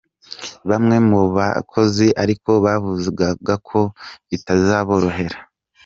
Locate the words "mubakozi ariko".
1.09-2.51